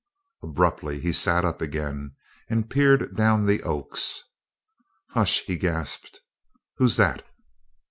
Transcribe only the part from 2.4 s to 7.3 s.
and peered down the oaks. "Hush!" he gasped. "Who's that?"